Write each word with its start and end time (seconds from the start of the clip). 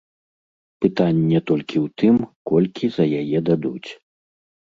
Пытанне 0.83 1.41
толькі 1.49 1.77
ў 1.81 1.87
тым, 2.01 2.15
колькі 2.51 2.85
за 2.95 3.05
яе 3.21 3.39
дадуць. 3.51 3.89